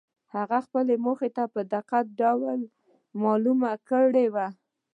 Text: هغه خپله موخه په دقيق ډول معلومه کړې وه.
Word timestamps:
هغه 0.35 0.57
خپله 0.65 0.93
موخه 1.05 1.27
په 1.55 1.61
دقيق 1.73 2.07
ډول 2.21 2.59
معلومه 3.21 3.71
کړې 3.89 4.25
وه. 4.33 4.47